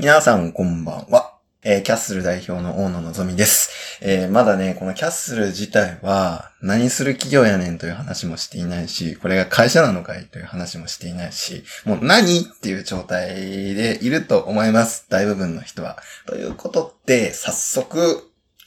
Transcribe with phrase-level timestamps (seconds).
[0.00, 1.34] 皆さんこんばんは。
[1.64, 3.98] えー、キャッスル代表の大野のぞみです。
[4.00, 10.26] えー、まだね、このキャッスル自体は何する企業やねんという話もしていないし、これが会社なのかい？
[10.26, 12.42] という話もしていないし、もう何？
[12.42, 13.34] っていう状態
[13.74, 15.06] でいると思います。
[15.08, 15.98] 大部分の人は。
[16.26, 18.22] ということで、早速、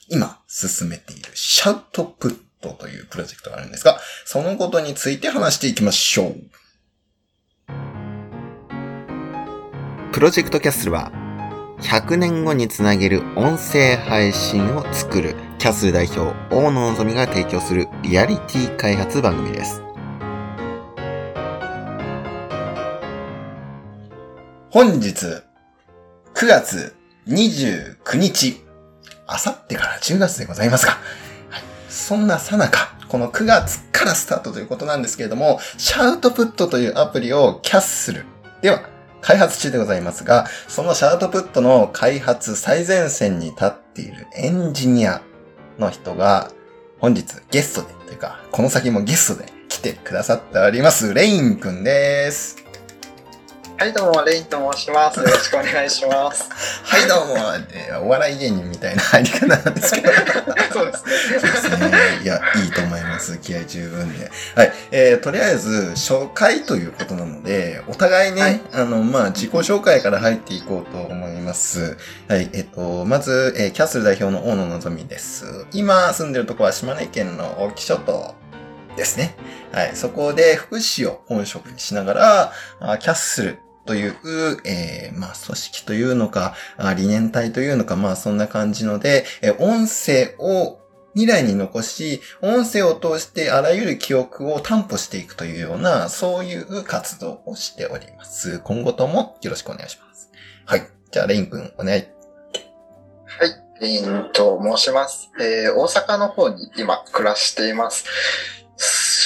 [0.09, 6.35] 今進めているシャウトプットというプロジェクトがあるんですが、そのことについて話していきましょう。
[10.11, 11.09] プロジェクトキャッスルは、
[11.81, 19.81] 100年後につなげる音声配信を作るキャス代表大野のぞみが提供するリアリティ開発番組です。
[24.69, 25.25] 本日
[26.33, 26.95] 9月
[27.27, 28.63] 29日、
[29.27, 30.93] あさってから10月でございますが、
[31.49, 38.25] はい、そんなさなか、この9月からスタートということなんですけれども、シャウトプットというアプリをキャッスル
[38.61, 38.90] では
[39.21, 45.21] 開発中でございますが、そのシャウトプットの開発最前線に立っているエンジニア
[45.79, 46.51] の人が、
[46.99, 52.60] 本日ゲストで、というか、この先もゲストで来てくださっております、レインくんです。
[53.81, 55.19] はい、どうも、レインと申します。
[55.19, 56.47] よろしくお願いします。
[56.83, 57.35] はい、どうも、
[57.73, 60.09] えーお笑い芸人みたいな入り方なんですけど。
[60.71, 61.39] そうですね。
[61.39, 61.91] そうですね。
[62.21, 63.39] いや、いいと思います。
[63.39, 64.29] 気合十分で。
[64.53, 64.73] はい。
[64.91, 71.97] えー、とりあえず、初回ということなので、お互いね、はいあの、まあ、自己紹介から入っていこうと思います。
[72.27, 72.51] はい。
[72.53, 75.65] えっと、まず、えーキャッスル代表の大野のぞみです。
[75.71, 78.35] 今住んでるとこは島根県の沖諸島
[78.95, 79.35] ですね。
[79.71, 79.91] はい。
[79.95, 84.15] そこで福祉を本職にしながら、あキャッスルという、
[84.65, 86.55] えーまあ、組織というのか、
[86.95, 90.81] 理念体というのか、まあ、そんな感じので、えー音声を
[91.13, 98.59] 未来に残し、音声を通してあらゆる記憶を担保していくというような、そういう活動をしております。
[98.59, 100.31] 今後ともよろしくお願いします。
[100.65, 100.87] はい。
[101.11, 102.07] じゃあ、レイン君、お願い。
[103.25, 105.31] はい、レインと申します。
[105.39, 108.05] えー、大阪の方に今暮らしています。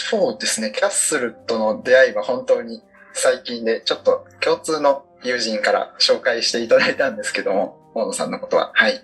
[0.10, 2.82] そうですね、キャッスルとの出会いは本当に
[3.18, 8.72] 最近で、ちょっと共通の友人から紹介していただいたんですけども、大野さんのことは。
[8.76, 9.02] はい。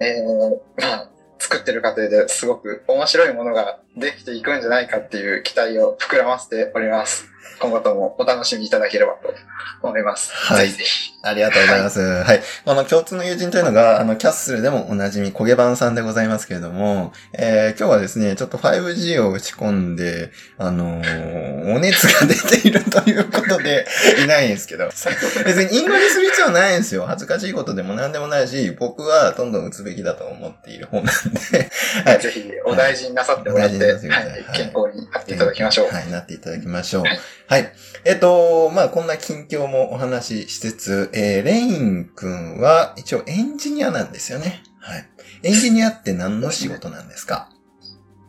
[0.00, 7.29] えー、まあ、作ってる過程ですごく面白いものができていくんじゃないかっていう期待を膨らませております。
[7.60, 9.34] 今後ともお楽しみいただければと
[9.82, 10.32] 思います。
[10.32, 11.10] はいぜひぜひ。
[11.22, 12.00] ありがとうございます。
[12.00, 12.40] はい。
[12.64, 23.86] この共通の友人というのが、あの、キャッスルでもおなじみ、焦げ版さんでございますけれども、えー、今日はですね、ちょっと 5G を打ち込んで、あのーお熱が出ているということで、
[24.24, 27.04] いないんですけど、別に隠語にする必要ないんですよ。
[27.06, 31.06] 恥ずかしいことでも何でもないし、僕はどんどん打つべきだと思っている方なん
[31.52, 31.70] で、
[32.04, 32.20] はい。
[32.20, 35.88] ぜひお大事になさってもらって、はいさってください健康になっていただきましょう。
[35.94, 37.02] はい、なっていただきましょう。
[37.02, 37.72] はいはい。
[38.04, 44.62] えっと、まあ、こんな近況もお話ししつつ、えー、レイン君は一応エンジニアなんですよね。
[44.78, 45.08] はい。
[45.42, 47.50] エンジニアって何の仕事なんですか？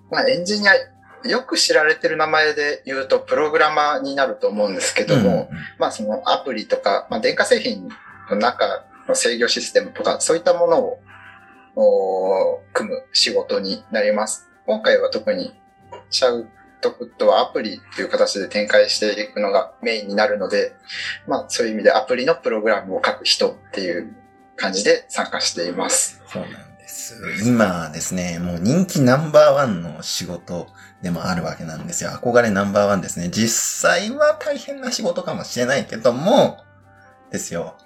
[0.10, 0.74] まあ、エンジニア、
[1.28, 7.88] よく知られてる名前で言うと、プログラマーになると思うんですけども、うんまあ、そのアプリとか、まあ、電化製品
[8.30, 10.98] の中の制御システムとか、そういったもの
[11.76, 14.50] を、組む仕事になります。
[14.66, 15.54] 今回は特に、
[16.10, 16.50] シャウ
[16.82, 20.76] トプットはアプリという形で展開していくのがメインになるので、
[21.28, 24.14] まあ、そういう意味でアプリのプログラムを書く人っていう
[24.56, 26.22] 感じで参加しています。
[26.28, 27.22] そうなんです。
[27.46, 30.68] 今ですね、もう人気ナンバーワンの仕事
[31.02, 32.12] でもあるわけなんですよ。
[32.12, 33.30] 憧れナンバーワンですね。
[33.30, 36.64] 実際は大変な仕事かもしれないけども、
[37.32, 37.78] ですよ。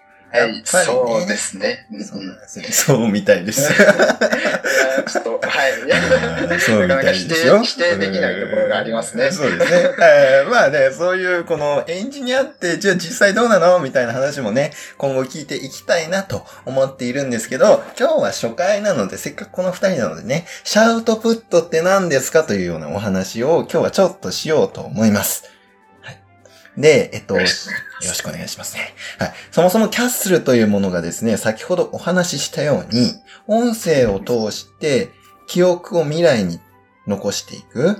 [0.41, 1.87] はい、そうですね。
[1.91, 2.65] うんそうなんですよ。
[2.69, 3.71] そうみたいです。
[3.73, 6.59] ちょっと、はい。
[6.59, 7.61] そうみたいですよ。
[7.61, 9.89] 否定できないところがありますねうんそうですね。
[10.01, 25.54] えーまあね、そういうこのエンジニアって、じゃあ実際どうなのみたいな話もね、今後聞いていきたいなと思っているんですけど、今日は初回なので、せっかくこの二人なのでね、シャウトプットって何ですかというようなお話を今日はちょっとしようと思います。
[26.75, 26.81] はい。
[26.81, 28.93] で、えっと、よろしくお願いしますね。
[29.19, 29.33] はい。
[29.51, 33.13] そもそもキャッスルというものがですね、先ほどお話ししたように、
[33.47, 35.11] 音声を通して
[35.47, 36.59] 記憶を未来に
[37.07, 37.97] 残していく。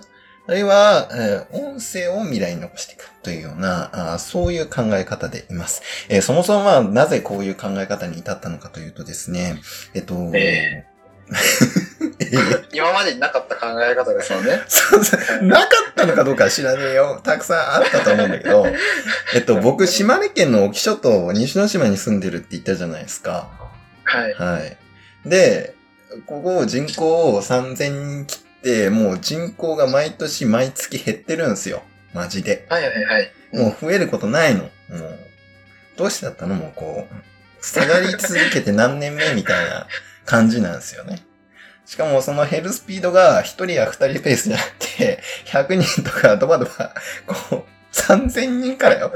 [0.48, 5.82] あるいは、えー音声を未来に残していくというような、あーそういう考え方でいます。
[6.10, 9.60] えーそもそもまあ、なぜこういう考え方に至ったのかというとですね、
[9.94, 10.96] えっと、ええー
[12.72, 14.62] 今までになかった考え方ですもんね。
[14.68, 17.20] そうそうなかったのかどうかは知らねえよ。
[17.24, 18.66] たくさんあったと思うんだけど、
[19.34, 23.50] えっと、 僕、島根県の沖諸島、西之島に住んでるって言ったじゃないですか。
[24.04, 24.34] はい。
[24.34, 24.78] はい。
[25.28, 25.76] で、
[26.26, 31.84] ここ人口3000人切って、もう人口が毎年毎月減ってるんですよ。
[32.14, 32.66] マジで。
[32.70, 33.32] はいはいはい。
[33.52, 34.62] もう増えることないの。
[34.62, 35.20] もう。
[35.98, 36.56] どうしてだったの？
[36.56, 37.16] もうこう。
[37.66, 39.88] 下がり続けて何年目みたいな
[40.26, 41.20] 感じなんですよね。
[41.86, 46.94] しかもその減るスピードが1人や2人ペースじゃなくて、100人とかドバドバ、
[47.28, 47.64] こう、
[47.96, 49.12] 3000人からよ。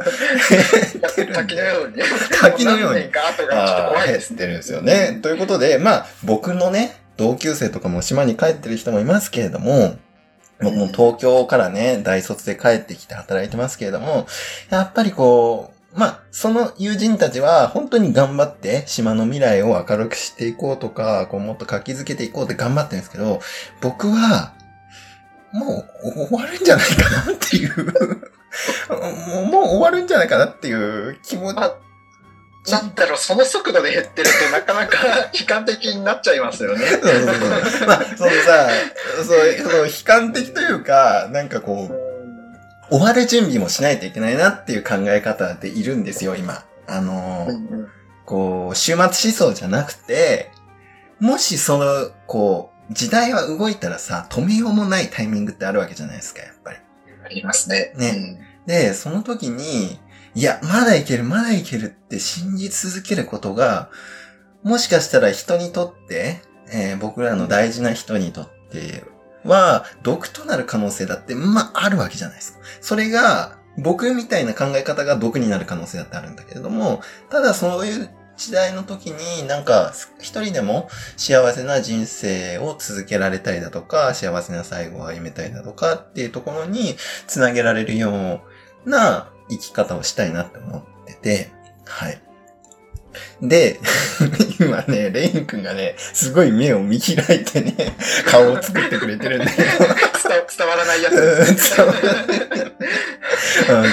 [1.33, 2.03] 滝のように。
[2.41, 3.43] 滝のようにちょっと
[3.89, 4.21] 怖い減っ。
[4.21, 5.19] てるんですよね。
[5.21, 9.97] ということで、まあ、僕のね、同級生とかも島に帰ってる人もいますけれども、
[10.61, 14.27] 僕も東京からね、大卒で帰ってきて働いてますけれども、
[14.69, 23.41] やっぱりこう、まあ、その友人たちは本当に頑張って島の未来を明るくしていこうとか、こうもっと活気づけていこうって頑張ってるんですけど、
[23.81, 24.53] 僕は、
[25.51, 27.85] もう終わるんじゃないかなっていう、
[29.31, 31.75] も うもう終わるんじゃないかなっていう気持ちまあ
[32.69, 34.97] なんだろう、その速度で減ってるとなかなか
[35.33, 36.85] 悲観的になっちゃいますよね。
[36.85, 37.13] そうそう
[37.65, 37.87] そう。
[37.87, 38.69] まあ、そのさ、
[39.15, 42.08] そう、その悲観的というか、なんかこう、
[42.89, 46.63] 終わる準備もしないといけないなっていう考え方でいるんですよ、今。
[46.87, 47.87] あのうんうん
[48.29, 50.51] こう、終末思想じゃなくて、
[51.19, 56.77] もしその、こう、時代は動いたらさ、止めようもないタイミングってあるわけじゃないですか、やっぱり。
[57.25, 57.91] ありますね。
[57.97, 59.99] ねで、その時に、
[60.35, 63.89] いや、まだいける、まだいけるって信じ続けることが、
[64.61, 69.03] もしかしたら人にとって、えー僕らの大事な人にとって
[69.43, 72.59] は、毒となる可能性だって、まあ、あるわけじゃないですか。
[72.81, 86.95] それが、僕みたいな考え方が毒になる可能性だってあるんだけれども、ただそういう時代の時になんか一人でも幸せな人生を続けられたりだとか、幸せな最後を歩めたりだとかっていうところに
[87.27, 88.41] つなげられるよ
[88.85, 91.51] うな生き方をしたいなって思ってて、
[91.85, 92.21] はい。
[93.41, 93.79] で、
[94.59, 97.95] 今ね、レイン君がね、すごい目を見開いてね、
[98.25, 99.67] 顔を作ってくれてるんだけど、
[100.57, 101.75] 伝わらないやつです。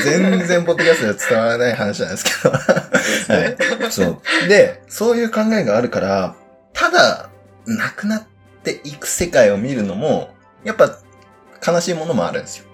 [0.04, 2.50] 全然ポッドキャストでは伝わらない話なんですけど。
[2.50, 3.44] は
[3.88, 3.92] い。
[3.92, 4.48] そう。
[4.48, 6.34] で、そういう考えがあるから、
[6.72, 7.30] ただ、
[7.66, 8.26] なくなっ
[8.62, 10.34] ていく世界を見るのも、
[10.64, 10.98] やっぱ、
[11.66, 12.66] 悲しいものもあるんですよ。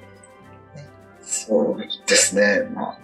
[1.23, 2.69] そうですね。
[2.75, 2.99] まあ、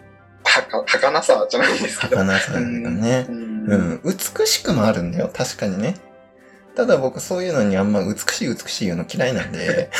[0.45, 2.17] はか、儚さじゃないですけど。
[2.17, 3.27] 儚さがね。
[3.29, 3.48] う。
[3.75, 4.01] うんん。
[4.05, 5.31] 美しくもあるんだよ。
[5.33, 5.97] 確かにね。
[6.79, 9.91] ただ僕そういうのにあんま美しい美しい言うの嫌いなんで、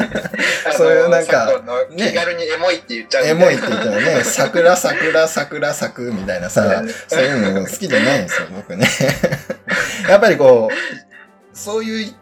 [0.74, 8.88] そういうなんか昨今の気軽にエモいって言っちゃう、エモいって言ったらね、桜桜桜咲くみたいなさ、そういうの好きじゃないんですよ、僕ね。
[10.08, 10.74] やっぱりこう、
[11.52, 12.14] そういう、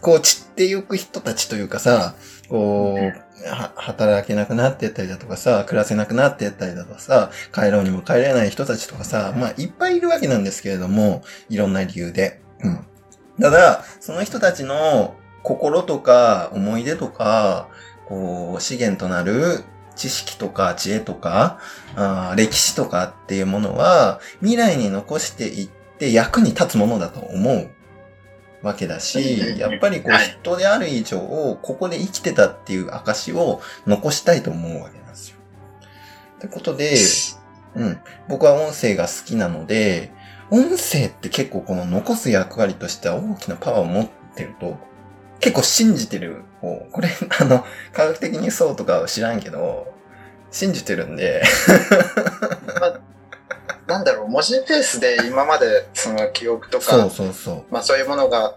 [0.00, 2.14] こう散ってゆく人たちというかさ、
[2.50, 12.40] こう、働けなくなってったりだとかさ、暮らせなくなってったりだとかさ、帰ろうにも帰れない人たちとかさ、まあいっぱいいるわけなんですけれども、いろんな理由で。
[12.62, 12.86] うん。
[13.40, 15.14] ただ、その人たちの
[15.44, 17.68] 心とか思い出とか、
[18.08, 19.64] こう、資源となる
[19.94, 21.60] 知識とか知恵とか、
[21.94, 25.68] あ歴史とかっていうものは、未来に残していっ
[25.98, 27.70] て役に立つものだと思う
[28.62, 31.18] わけだし、やっぱりこうはい人である以上、
[31.62, 35.36] ここで生きてたっていう証を残したいと思うわけなんですよ。
[36.36, 36.96] ってことで、
[37.74, 38.00] うん。
[38.28, 40.12] 僕は音声が好きなので、
[40.50, 44.76] 音声って結構この残す役割としては大きなパワーを持ってると、
[45.38, 46.86] 結構信じてる方。
[46.92, 47.08] これ、
[47.40, 49.94] あの、科学的にそうとかは知らんけど、
[50.50, 51.42] 信じてるんで、
[54.00, 57.64] なんだろう、文字ベースで今までその記憶とか、そうそうそう。
[57.70, 58.56] まあそういうものが、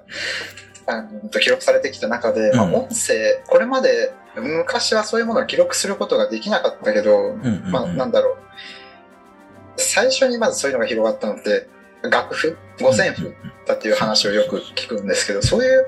[0.85, 7.71] あの記録されてきた中で、まあうん音声、これまで昔はそういうものを記録することができなかったけど、うんうんうん。
[7.71, 8.37] まあなんだろう、
[9.75, 11.67] 最初にまずそういうのが広がったのって、
[12.09, 12.57] 楽譜？
[12.79, 13.35] 五線譜？
[13.67, 15.85] だっていう話をよく聞くんですけど、そういう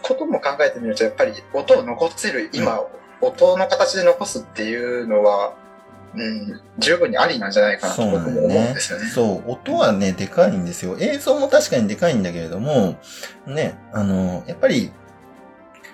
[0.00, 2.82] ことも考えてみると、やっぱり音を残せる今、
[3.20, 5.54] 音の形で残すっていうのは、
[6.14, 8.74] うん、十分にありなんじゃないかなと僕も思うん。
[8.74, 9.06] ですよね。
[9.06, 10.96] そう、音はね、でかいんですよ。
[10.98, 12.96] 映像も確かにでかいんだけれども、
[13.46, 14.92] ね、あの、やっぱり、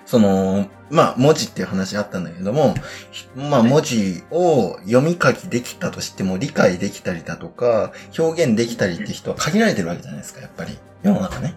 [0.05, 2.75] その、まあ、文字っていう話あったんだけども、
[3.11, 10.77] ひまあ、文字を読み書きできたとしても理解できたりだとか、表現できたりって人は限られてるわけじゃないですか、やっぱり。
[11.01, 11.55] 世の中ね。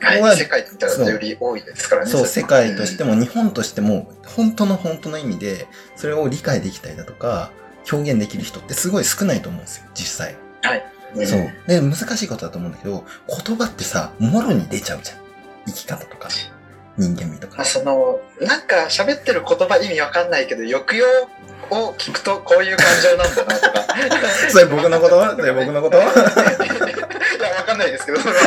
[0.00, 2.10] はい、ここは世界って言ったらより多いですからね。
[2.10, 7.50] そう、世界としても日本としても、本当の本当の意味で、それを理解できたりだとか、
[7.90, 10.36] 表現できる人ってすごい少ないと思うんですよ、実際。
[11.16, 11.52] うんそう。
[11.68, 13.04] で、難しいことだと思うんだけど、
[13.46, 15.18] 言葉ってさ、もろに出ちゃうじゃん。
[15.66, 16.28] 生き方とか、
[16.96, 17.64] 人間味とかまあ、。
[17.64, 21.06] その、なんか喋ってる言葉意味わかんないけど、抑揚
[21.70, 23.84] を聞くとこういう感情なんだなとか。
[24.50, 25.36] それ僕のこと？
[25.36, 25.98] それ僕のこと？
[26.02, 26.08] いや、
[27.58, 28.40] わかんないですけど、それは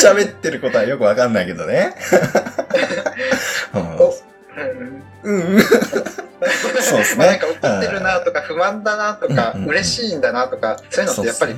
[0.00, 1.94] 喋ってることはよくわかんないけどね。
[5.24, 5.64] う んうん。
[6.46, 6.82] うん。
[6.82, 11.56] そうですねまあなんか怒ってるなとか、不満だなとかうんうんう、ん嬉しいんだなとか、そういうのってやっぱり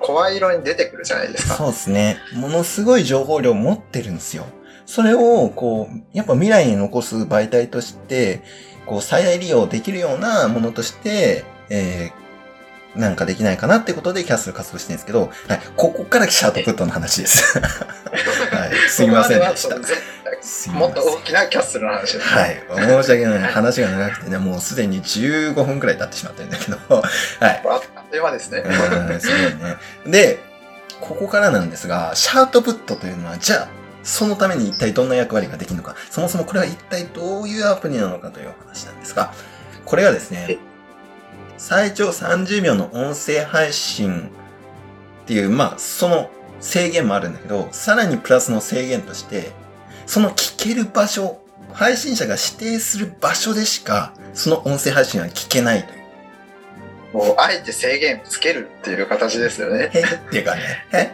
[0.00, 1.54] 声色に出てくるじゃないですか。
[1.54, 2.18] そうですね。
[2.34, 4.46] ものすごい情報量持ってるんですよ。
[4.84, 8.42] それを、こう、やっぱ未来に残す媒体として、
[8.84, 12.21] こう、最大利用できるようなものとして、えー、
[12.94, 15.60] なんかできないかなってことでキャッスル活動してるんですけど、はい。
[15.76, 17.58] ここからシャートプットの話です。
[17.58, 17.64] は
[18.66, 18.88] い。
[18.88, 19.76] すいませんでした
[20.72, 22.28] もっと大きなキャッスルの話です。
[22.28, 22.62] はい。
[22.76, 23.52] 申し訳ない。
[23.52, 27.02] 話が長くてね、もうすでに15分くらい経ってしまってるんだけど、 は
[27.48, 27.62] い。
[27.64, 28.62] あっという間ですね。
[28.64, 28.68] う
[29.16, 29.76] んすごいね。
[30.06, 30.40] で、
[31.00, 33.68] ここからなんですが、シャートプットというのは、じゃあ、
[34.02, 39.32] そのために一体どんな役割ができるのか、そもそもこれは一体どういうアプリなのかというお話なんですが、
[39.84, 40.58] これがですね、
[41.62, 44.30] 最長30秒の音声配信
[45.22, 46.28] っていう、まあ、その
[46.58, 49.52] 制限もあるんだけど、さらにプラスの制限として、
[50.04, 51.40] その聞ける場所、
[51.72, 56.01] 配信者が指定する場所でしか、その音声配信は聞けないという。
[57.12, 59.90] もう、あえて制限つけるっていう形ですよね。
[59.92, 60.60] えっていうかね。
[60.92, 61.10] え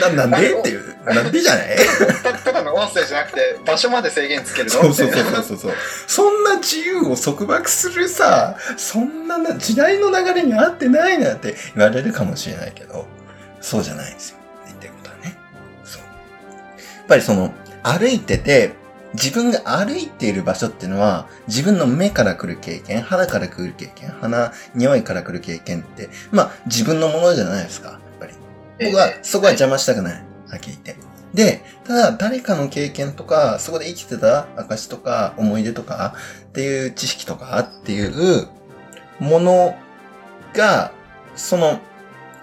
[0.00, 0.96] な、なんでっていう。
[1.04, 1.76] なんでじゃない？
[2.22, 4.70] たただの音声じゃなくて、場所まで制限つけるの？
[4.70, 5.72] そうそうそうそうそう。
[6.06, 13.06] そんな自由を束縛するさ、そんなな時代の流れに合ってないなんて言われるかもしれないけど、
[13.60, 14.38] そうじゃないんですよ。
[14.66, 15.36] 言ってることはね。
[15.84, 16.02] そう。
[16.02, 17.52] やっぱりその、
[17.82, 18.72] 歩いてて、
[19.14, 28.32] 自分が歩いている場所っていうのは、自分の目から来る経験、肌から来る経験、鼻、匂いから来る経験って、まあ自分のものじゃないですか、やっぱり。
[28.84, 30.12] 僕はそこは邪魔したくない。
[30.14, 31.08] はっきり言って。
[31.34, 36.14] で、ただ誰かの経験とか、そこで生きてた証とか思い出とか
[36.48, 38.48] っていう知識とかっていう
[39.20, 39.76] もの
[40.54, 40.92] が、
[41.34, 41.80] その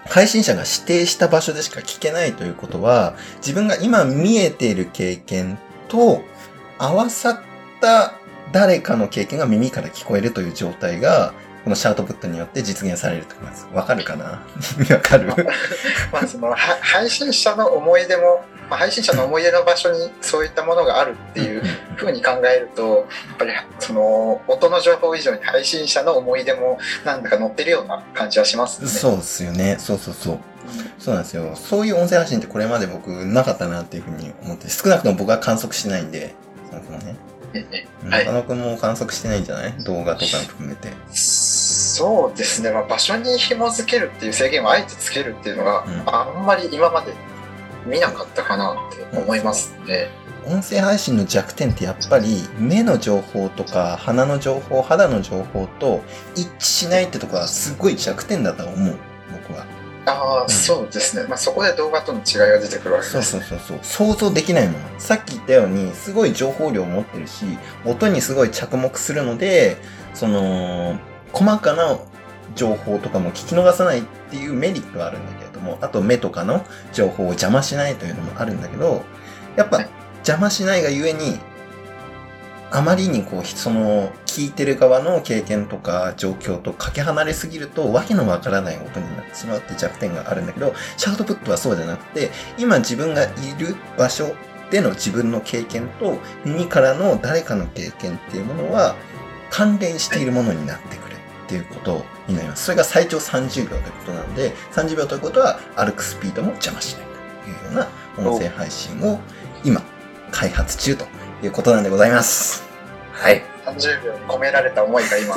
[0.08, 5.58] 配信者が指定した場所でしか聞けないということは、自分が今見えている経験
[5.88, 6.22] と
[6.78, 7.40] 合わさっ
[7.80, 8.14] た
[8.52, 11.32] 誰かの経験が耳から聞こえるという状態が、
[11.64, 13.66] このシャートプットによって実現されると思います。
[13.72, 14.24] わかるかな？
[14.94, 15.26] わかる？
[16.12, 21.62] まあ、その、は配信者の思い出も、まあ、配信者の思い出の場所にそういったものがあるっていう
[21.96, 28.88] ふうに考えると、やっぱり、その、音の情報以上に配信者の思い出もなんだか載ってるような感じはしますね。
[28.88, 29.76] そうですよね。
[29.80, 30.38] そうそうそう。
[31.00, 31.54] そうなんですよ。
[31.56, 36.34] そういう音声発信ってこれまで僕なかったなっていうふうに思って、少なくとも僕は観測してないんで、
[36.70, 37.16] そもそもね。
[37.54, 39.84] ええはい中野くんも観測してないんじゃない？
[39.84, 40.92] 動画とか含めて。
[41.10, 47.12] そうですね、まあ、場所に紐付けるっていう制限をあえてつけるっていうのがうんあんまり今まで
[47.86, 48.76] 見なかったかなっ
[49.12, 50.08] て思いますね。
[50.48, 56.02] 音声配信の弱点ってやっぱり目の情報とか鼻の情報、肌の情報と
[56.36, 58.96] 一致しないってとこはすごい弱点だと思う。
[59.48, 59.66] 僕は。
[60.06, 61.26] ああ、んそうですね。
[61.28, 63.30] まあ、そこで動画との違いが出てくるわけそうです。
[63.32, 63.78] そうそうそう。
[63.82, 64.84] 想像できないもの。
[64.98, 67.44] さっき言ったように、すごい情報量を持ってるし、
[67.84, 69.76] 音にすごい着目するので、
[70.14, 70.98] その、
[71.32, 71.98] 細かな
[72.54, 79.04] 情報とかも聞き逃さないっていうメリットはあるんだけれども、あと目とかの情報を邪魔しないというのもあるんだけど、
[79.56, 79.88] やっぱはい
[80.26, 81.38] 邪魔しないがゆえに、
[82.70, 94.34] あまりにこう、その、聞いてる側の経験とか状況とかけ離れすぎると、わけのわからない音になってしまうって弱点があるんだけど、シャートプットはそうじゃなくて、今自分がいる場所
[94.70, 98.96] での自分の経験と、耳からの誰かの経験っていうものは、
[99.50, 102.64] 関連しているものになってくるっていうことになります。
[102.64, 107.06] それが最長30秒ということなので、30秒ということは歩くスピードも邪魔しない
[107.44, 107.86] というよ
[108.18, 109.20] うな音声配信を
[109.64, 109.80] 今、
[110.32, 111.06] 開発中と
[111.42, 112.64] いうことなんでございます。
[113.12, 113.42] はい。
[113.66, 115.34] 30秒に込められた思いが今、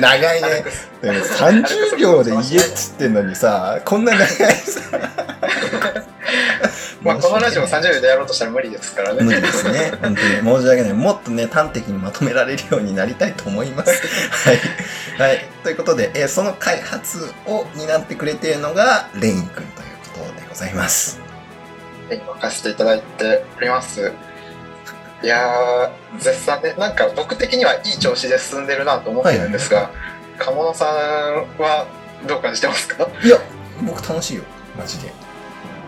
[0.00, 0.64] 長いね。
[1.00, 4.80] でも30秒で言えっつってんのにさ、こんな長いさ。
[7.02, 9.24] まあ、このラジオ30秒でやろうとしたら無理ですからね。
[9.24, 9.92] 無理ですね。
[10.00, 10.92] 本当に申し訳ない。
[10.92, 13.90] もっとね、端的にまとめられるようになりたいと思います。
[14.48, 14.60] はい。
[15.18, 15.44] はい。
[15.64, 19.66] ということで、えーその開発を担ってくれているのが、レイン君という
[20.14, 21.20] ことでございます。
[22.08, 24.12] 任せていただいております。
[25.22, 29.90] いやー、絶賛ね、なんか僕的にはいい調子で進んでるなと思ってるんですが、
[30.38, 30.88] 鴨野さん
[31.62, 31.86] は
[32.26, 33.06] どう感じてますか？
[33.22, 33.38] いや、
[33.86, 34.42] 僕楽しいよ。
[34.76, 35.12] マジで。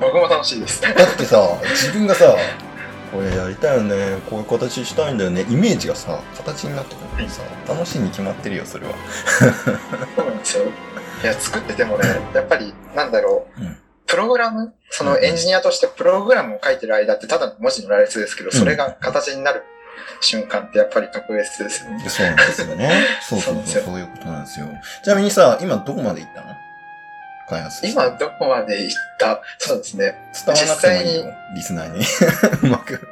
[0.00, 0.80] 僕も楽しいです。
[0.82, 2.36] だってさ、自分がさ、
[3.12, 8.94] これやりたいよね、こういう形したいんだよね、イメージがさ、形になってくるさ、楽しいに決まってるよ、それは。
[10.16, 10.64] そうなんですよ。
[11.22, 13.76] いや、作っててもね、やっぱり、なんだろう、うん
[14.14, 19.62] プログラム、そのエンジニアとしてプログラムを書いてる間ってただの文字の羅列ですけど、うんそれが形になる
[20.20, 22.08] 瞬間ってやっぱり特別ですよね。
[22.08, 22.92] そうなんですよね。
[23.28, 24.66] そうそうそう、そうなんですよそういうことなんですよ。
[25.02, 26.46] ちなみにさ、今どこまで行ったの？
[27.48, 29.42] 開発今どこまで行った？
[29.58, 30.16] そうですね。
[30.46, 32.04] 伝わらなくてもいいよ、リスナーに。
[32.62, 33.08] うまく。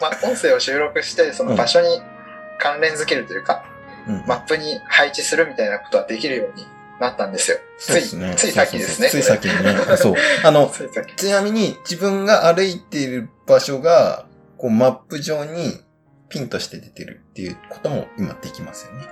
[0.00, 2.02] まあ、音声を収録して、その場所に
[2.58, 3.64] 関連づけるというか、
[4.06, 4.24] うん。
[4.26, 6.66] マップに配置するみたいなことはできるように
[7.02, 7.58] なったんですよ。
[7.78, 8.34] そうですね。
[8.36, 9.96] ついついさっきですねついさっきにね。
[9.96, 10.14] そう。
[10.44, 10.72] あの、
[11.16, 15.82] ちなみに自分が歩いている場所が、こうマップ上に
[16.28, 19.06] ピンとして出てるっていうことも今できますよね。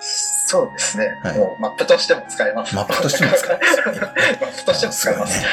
[0.00, 1.20] そうですね。
[1.22, 2.74] はいもうマップとしても使えます。
[2.74, 5.46] マップとしても使えますねマップとしても使えます。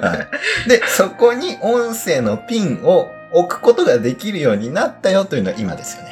[0.00, 0.28] は
[0.66, 0.68] い。
[0.68, 6.07] で、そこに音声のピンを置くことができるようになったよというのは今ですよね。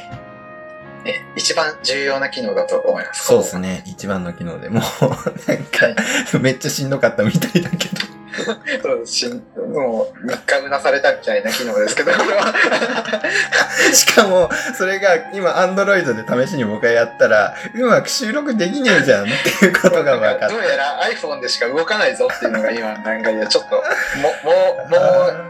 [1.07, 3.25] え一番重要な機能だと思います。
[3.25, 3.83] そうですね。
[3.85, 5.87] 一番の機能でもう、なんか、
[6.39, 8.17] めっちゃしんどかったみたいだけど。
[8.83, 9.41] そうしん
[9.73, 12.53] もう、3日うなされたみたいな機能ですけど、これは。
[13.93, 19.27] しかも、それが今、アンドロイドで試しに僕がやったら、うまく収録できねえじゃんっ
[19.59, 20.59] ていうことが分かったどう。
[20.59, 23.81] やら iPhone でしか動かないぞっていうのが今の段階で、ちょっと、も、
[24.43, 24.97] もう、も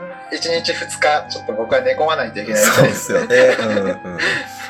[0.04, 3.58] う、1日2日、ちょっと僕は寝込まないといけないみそうですよね。
[3.60, 4.20] うんうん。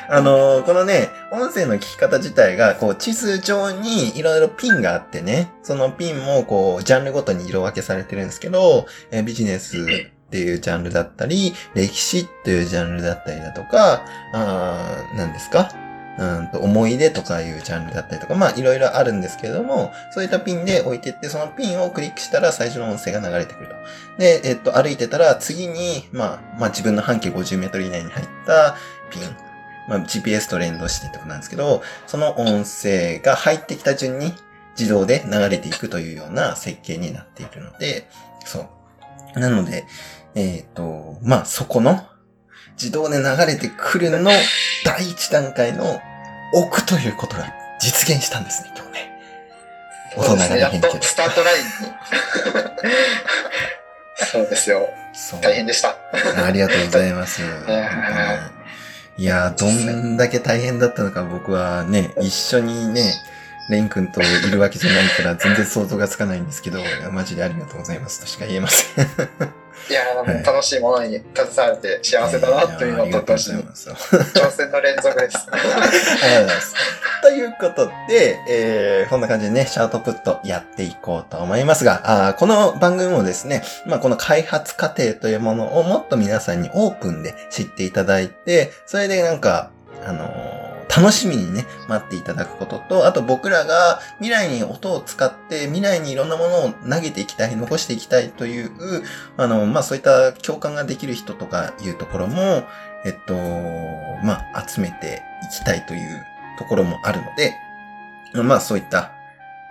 [0.10, 15.70] あのーこのね、音声の聞き方自体が、こう、地図上にいろいろピンがあってね、そのピンも、こう、ジャンルごとに色分けされてるんですけど、えービジネスっていうジャンルだったり、歴史っていうジャンルだったりだとか、あ何ですか？
[16.20, 23.76] うんと、思い出とかいうジャンルだったりとか、まあ、いろいろあるんですけれども、そういったピンで置いてって、そのピンをクリックしたら最初の音声が流れてくると。
[24.18, 28.76] で、えっと、歩いてたら次に、まあ、まあ自分の半径50メートル以内に入った
[29.12, 29.22] ピン、
[29.88, 34.34] まあ GPS と連動してってことなんですけど、その音声が入ってきた順に
[34.78, 38.08] 自動で流れていくというような設計になっているので、
[38.46, 38.70] そ
[39.36, 39.40] う。
[39.40, 39.86] なので、
[40.36, 42.06] えっ、と、まあそこの
[42.74, 44.32] 自動で流れてくるの
[44.86, 46.00] 第一段階の
[46.54, 48.98] 置くということが実現したんですね、今日ね。
[50.16, 50.60] そうですね。
[50.60, 51.70] やっ大人がとスタートラインに。
[54.32, 54.90] そうですよ。
[55.42, 55.98] 大変でした。
[56.46, 57.42] ありがとうございます。
[59.18, 63.16] いやー、どんだけ大変だったのか僕はね、一緒にね、
[63.70, 66.80] レイン君といるわけじゃないから全然想像がつかないんですけど、
[67.12, 69.08] マジでありがとうございますとしか言えません。
[69.90, 73.94] いやー、はい楽しいものに携われて幸せだなというのやーありがとうごと同時にざい。
[74.48, 75.48] 挑戦の連続です。
[75.52, 76.76] ありがとうございます。
[77.22, 89.72] ということで、えー、こんな感じでね、シャートプットやっていこうと思いますが、あーこの番組もですね、まあこの開発過程というものをもっと皆さんにオープンで知っていただいて、それでなんか、
[90.06, 98.72] あのー楽しみにね、待っていただくことと、あと僕らが未来に音を使って未来にいろんなものを投げていきたい、残していきたいという、
[99.38, 102.64] あの、まあ、そういった共感ができる人とかいうところも、
[103.06, 103.34] えっと、
[104.24, 106.26] まあ、集めていきたいという
[106.58, 107.54] ところもあるので、
[108.44, 109.12] まあ、そういった、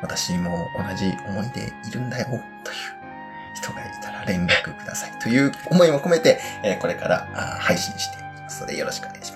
[0.02, 2.42] 私も同じ思いでいるんだよ、という
[3.54, 5.12] 人がいたら連絡ください。
[5.18, 7.26] という思いも込めて、えこれから
[7.60, 9.35] 配信していきますので、よろしくお願いしま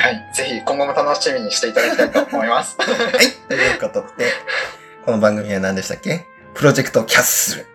[0.00, 0.30] はい。
[0.32, 2.76] ぜひ今後も楽しみにしていただきたいと思います。
[2.78, 2.88] はい。
[3.48, 4.26] ということで、
[5.04, 6.26] この番組は何でしたっけ？
[6.54, 7.66] プロジェクトキャッスル。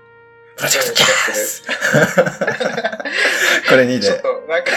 [0.55, 1.73] プロジェクトキャッスル。
[3.69, 4.07] これにで。
[4.07, 4.71] ちょっと、なんか、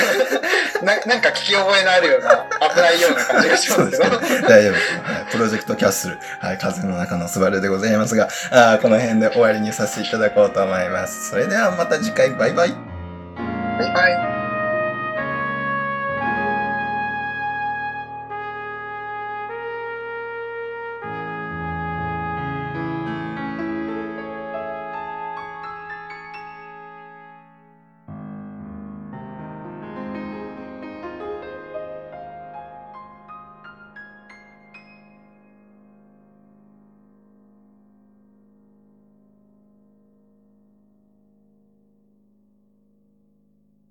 [0.82, 4.04] ななんか聞き覚えのあるような、危ないような感じがしますけど。
[4.04, 4.48] そうですね。
[4.48, 4.92] 大丈夫です。
[4.94, 5.32] はい。
[5.32, 6.18] プロジェクトキャッスル。
[6.40, 6.58] はい。
[6.58, 11.30] 風の中のスバルでございますが、あーこの辺で終わりにさせていただこうと思います。
[11.30, 12.70] それではまた次回、バイバイ。
[12.70, 14.35] バイバイ。